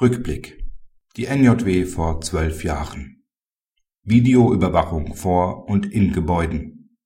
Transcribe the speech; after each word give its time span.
Rückblick. 0.00 0.58
Die 1.16 1.26
NJW 1.26 1.84
vor 1.84 2.20
zwölf 2.20 2.64
Jahren. 2.64 3.22
Videoüberwachung 4.02 5.14
vor 5.14 5.68
und 5.68 5.86
in 5.86 6.12
Gebäuden. 6.12 6.98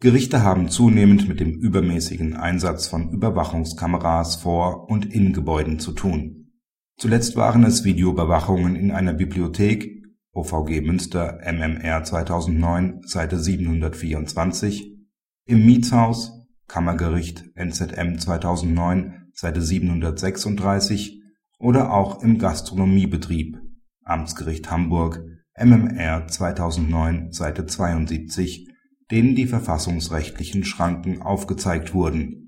Gerichte 0.00 0.42
haben 0.42 0.68
zunehmend 0.68 1.28
mit 1.28 1.38
dem 1.38 1.52
übermäßigen 1.52 2.34
Einsatz 2.34 2.88
von 2.88 3.10
Überwachungskameras 3.12 4.34
vor 4.34 4.90
und 4.90 5.14
in 5.14 5.32
Gebäuden 5.32 5.78
zu 5.78 5.92
tun. 5.92 6.50
Zuletzt 6.96 7.36
waren 7.36 7.62
es 7.62 7.84
Videoüberwachungen 7.84 8.74
in 8.74 8.90
einer 8.90 9.12
Bibliothek 9.12 10.02
(OVG 10.32 10.80
Münster 10.80 11.38
MMR 11.44 12.02
2009, 12.02 13.02
Seite 13.04 13.38
724), 13.38 14.98
im 15.46 15.66
Mietshaus 15.66 16.32
(Kammergericht 16.66 17.44
NZM 17.54 18.18
2009, 18.18 19.30
Seite 19.34 19.62
736 19.62 21.19
oder 21.60 21.92
auch 21.92 22.22
im 22.22 22.38
Gastronomiebetrieb. 22.38 23.60
(Amtsgericht 24.02 24.70
Hamburg, 24.70 25.22
MMR 25.56 26.26
2009, 26.26 27.32
Seite 27.32 27.66
72), 27.66 28.66
denen 29.10 29.36
die 29.36 29.46
verfassungsrechtlichen 29.46 30.64
Schranken 30.64 31.22
aufgezeigt 31.22 31.94
wurden. 31.94 32.46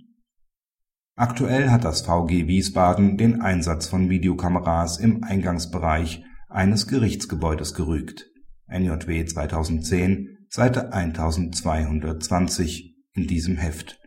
Aktuell 1.15 1.71
hat 1.71 1.85
das 1.85 2.03
VG 2.03 2.49
Wiesbaden 2.49 3.19
den 3.19 3.43
Einsatz 3.43 3.87
von 3.87 4.09
Videokameras 4.09 4.99
im 4.99 5.23
Eingangsbereich 5.23 6.25
eines 6.49 6.89
Gerichtsgebäudes 6.89 7.75
gerügt. 7.75 8.31
(NJW 8.67 9.27
2010, 9.27 10.47
Seite 10.49 10.93
1220 10.93 12.97
in 13.13 13.27
diesem 13.27 13.59
Heft 13.59 14.02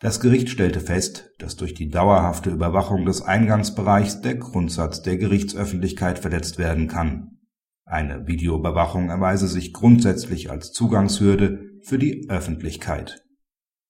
das 0.00 0.20
Gericht 0.20 0.48
stellte 0.48 0.80
fest, 0.80 1.32
dass 1.38 1.56
durch 1.56 1.74
die 1.74 1.88
dauerhafte 1.88 2.50
Überwachung 2.50 3.04
des 3.04 3.22
Eingangsbereichs 3.22 4.20
der 4.20 4.36
Grundsatz 4.36 5.02
der 5.02 5.16
Gerichtsöffentlichkeit 5.16 6.18
verletzt 6.18 6.58
werden 6.58 6.86
kann. 6.86 7.38
Eine 7.84 8.26
Videoüberwachung 8.26 9.08
erweise 9.08 9.48
sich 9.48 9.72
grundsätzlich 9.72 10.50
als 10.50 10.72
Zugangshürde 10.72 11.64
für 11.82 11.98
die 11.98 12.28
Öffentlichkeit. 12.28 13.24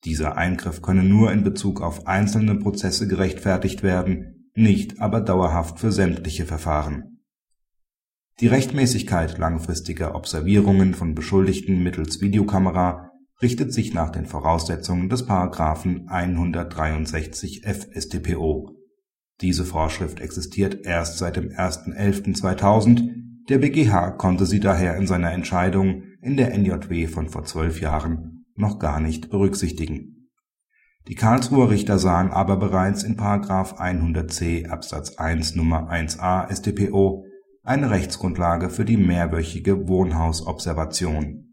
Dieser 0.05 0.37
Eingriff 0.37 0.81
könne 0.81 1.03
nur 1.03 1.33
in 1.33 1.43
Bezug 1.43 1.83
auf 1.83 2.07
einzelne 2.07 2.55
Prozesse 2.55 3.09
gerechtfertigt 3.09 3.83
werden, 3.83 4.51
nicht 4.55 5.01
aber 5.01 5.21
dauerhaft 5.21 5.81
für 5.81 5.93
sämtliche 5.93 6.47
Verfahren. 6.47 7.19
Die 8.41 8.47
Rechtmäßigkeit 8.47 9.37
langfristiger 9.37 10.15
Observierungen 10.15 10.95
von 10.95 11.17
Beschuldigten 11.17 11.83
mittels 11.83 12.21
Videokamera 12.21 13.08
richtet 13.41 13.73
sich 13.73 13.95
nach 13.95 14.11
den 14.11 14.27
Voraussetzungen 14.27 15.09
des§ 15.09 15.29
163 16.09 17.63
FStPO. 17.65 18.75
Diese 19.41 19.65
Vorschrift 19.65 20.21
existiert 20.21 20.85
erst 20.85 21.19
seit 21.19 21.37
dem 21.37 21.51
1.11.2000, 21.51 23.15
der 23.49 23.59
BGH 23.59 24.13
konnte 24.13 24.45
sie 24.45 24.61
daher 24.61 24.97
in 24.97 25.07
seiner 25.07 25.33
Entscheidung 25.33 26.03
in 26.21 26.37
der 26.37 26.53
NJW 26.57 27.07
von 27.07 27.29
vor 27.29 27.45
zwölf 27.45 27.81
Jahren 27.81 28.45
noch 28.57 28.81
gar 28.81 29.01
nicht 29.01 29.31
berücksichtigen. 29.31 30.31
Die 31.07 31.15
Karlsruher 31.15 31.71
Richter 31.71 31.99
sahen 31.99 32.31
aber 32.31 32.57
bereits 32.57 33.05
in§ 33.05 33.17
100c 33.79 34.69
Absatz 34.69 35.17
1 35.17 35.55
Nr. 35.55 35.89
1a 35.91 36.53
StPO 36.53 37.25
eine 37.63 37.91
Rechtsgrundlage 37.91 38.69
für 38.69 38.85
die 38.85 38.97
mehrwöchige 38.97 39.89
Wohnhausobservation 39.89 41.48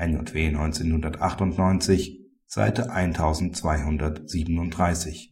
NJW 0.00 0.56
1998, 0.56 2.18
Seite 2.46 2.90
1237 2.90 5.30